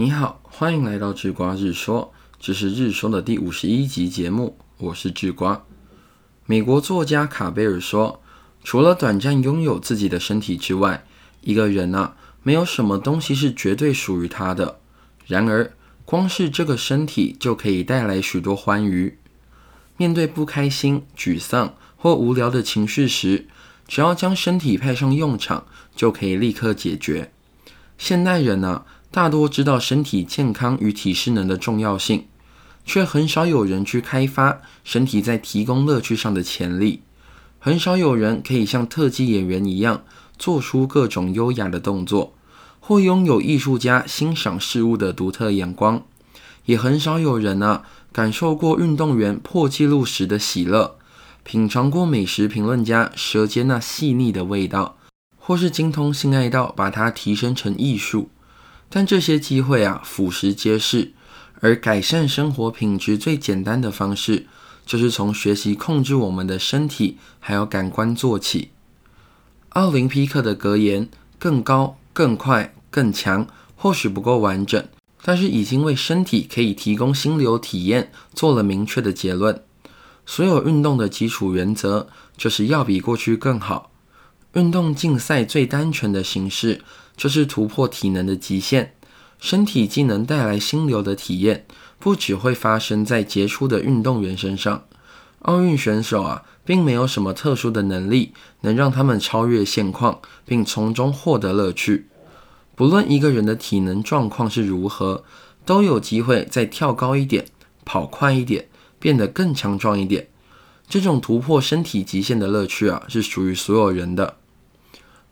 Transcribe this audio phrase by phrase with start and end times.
[0.00, 5.64] 你好，欢迎来到智瓜日说，这是日说的第五十一集节目，我是智瓜。
[6.46, 8.22] 美国作家卡贝尔说，
[8.62, 11.04] 除了短暂拥有自己的身体之外，
[11.40, 12.14] 一个人啊，
[12.44, 14.78] 没有什么东西是绝对属于他的。
[15.26, 15.72] 然而，
[16.04, 19.18] 光是这个身体就可以带来许多欢愉。
[19.96, 23.48] 面对不开心、沮丧或无聊的情绪时，
[23.88, 27.32] 只要将身体派上用场，就可以立刻解决。
[27.98, 28.84] 现代人呢？
[29.10, 32.26] 大多知道身体健康与体适能的重要性，
[32.84, 37.02] 却很少有人去开发身体在提供乐趣上的潜力。
[37.58, 40.04] 很少有人可以像特技演员一样
[40.38, 42.34] 做出各种优雅的动作，
[42.80, 46.02] 或拥有艺术家欣赏事物的独特眼光。
[46.66, 50.96] 也很少有人啊感受过运动员破纪录时的喜乐，
[51.42, 54.98] 品尝过美食评论家舌尖那细腻的味道，
[55.38, 58.28] 或是精通性爱道把它提升成艺术。
[58.88, 61.12] 但这些机会啊，俯拾皆是。
[61.60, 64.46] 而改善生活品质最简单的方式，
[64.86, 68.70] 就是从学习控制我们的身体还有感官做起。
[69.70, 74.82] 奥林匹克的格言“更高、更快、更强”或许不够完整，
[75.22, 79.62] 但是已经为身体可以提供心流体验做了明确的结论。
[80.24, 83.90] 所有运动的基础原则，就是要比过去更好。
[84.54, 86.82] 运动竞赛最单纯的形式。
[87.16, 88.94] 就是突破体能的极限，
[89.40, 91.66] 身体技能带来心流的体验，
[91.98, 94.84] 不只会发生在杰出的运动员身上。
[95.40, 102.06] 奥运选手啊，并没有什么特殊的能力能让他们超越现况，并从中获得乐趣。
[102.76, 105.24] 不论一个人的体能状况是如何，
[105.64, 107.46] 都有机会再跳高一点，
[107.84, 108.68] 跑快一点，
[109.00, 110.28] 变得更强壮一点。
[110.88, 114.36] 这种突破身体极限的乐趣啊，是属于所有人的。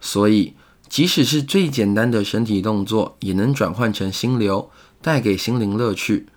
[0.00, 0.54] 所以。
[0.88, 4.70] 即使是最简单的身体动作，也能转换成心流，
[5.02, 6.28] 带给心灵乐趣。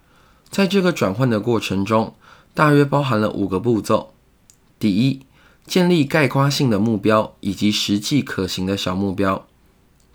[0.50, 2.16] 在这个转换的过程中，
[2.56, 4.12] 大约包含了五个步骤：
[4.80, 5.22] 第一，
[5.68, 9.46] 建立概括性的目标以及实际可行的小目标；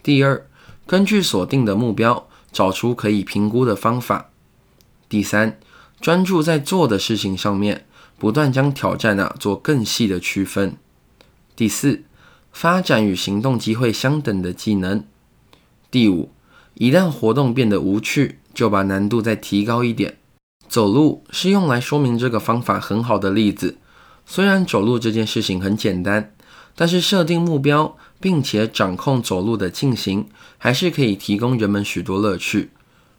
[0.03, 0.44] 第二，
[0.84, 4.31] 根据锁定的目标，找出可以评估的方法；
[5.09, 5.60] 第三，
[6.00, 7.87] 专注在做的事情上面，
[8.19, 10.72] 不断将挑战啊做更细的区分；
[11.54, 12.04] 第四。
[12.56, 15.04] 发展与行动机会相等的技能。
[15.91, 16.30] 第五，
[16.75, 20.19] 一旦活动变得无趣，就把难度再提高一点。
[20.69, 23.78] 走路是用来说明这个方法很好的例子。
[24.25, 26.32] 虽然走路这件事情很简单，
[26.76, 32.70] 但是设定目标并且掌控走路的进行，还是可以提供人们许多乐趣。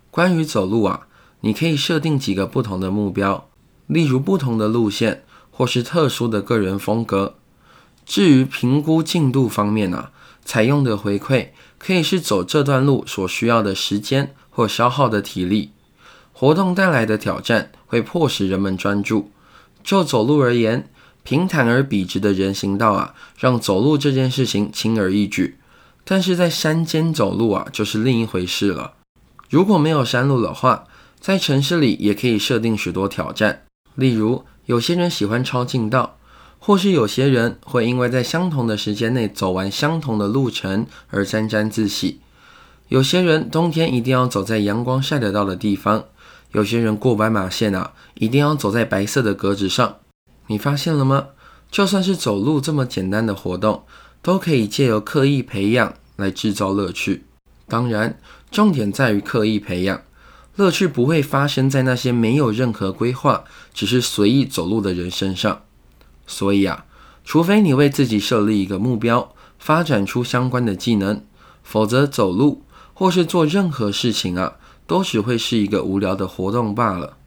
[0.09, 1.07] 关于走路啊，
[1.41, 3.49] 你可以设定几个不同的目标，
[3.87, 7.35] 例如不同的路线，或是特殊的个人风格。
[8.05, 10.09] 至于评估进度方面呢，
[10.43, 15.71] 采用的回馈可以是走这段路所需要的时间或消耗的体力。
[16.31, 19.31] 活动带来的挑战会迫使人们专注。
[19.83, 20.89] 就走路而言，
[21.23, 25.57] 平坦而笔直的人行道啊，让走路这件事情轻而易举。
[26.03, 28.93] 但是在山间走路啊，就是另一回事了。
[29.49, 30.85] 如果没有山路的话，
[31.19, 33.63] 在城市里也可以设定许多挑战，
[33.95, 36.17] 例如有些人喜欢抄近道。
[36.57, 42.21] 或是有些人会因为在相同的时间内走完相同的路程而沾沾自喜。
[42.87, 46.05] 有些人冬天一定要走在阳光晒得到的地方。
[46.53, 49.97] 有些人过斑马线啊，一定要走在白色的格子上。
[50.47, 51.27] 你发现了吗？
[51.69, 53.83] 就算是走路这么简单的活动，
[54.23, 57.25] 都可以借由刻意培养来制造乐趣。
[57.67, 58.17] 当然，
[58.49, 60.01] 重点在于刻意培养。
[60.55, 63.43] 乐趣不会发生在那些没有任何规划，
[63.73, 65.63] 只是随意走路的人身上。
[66.25, 66.85] 所以啊，
[67.23, 71.21] 除非你为自己设立一个目标，发展出相关的技能，
[71.61, 74.53] 否则走路或是做任何事情啊，
[74.87, 77.17] 都只会是一个无聊的活动罢了。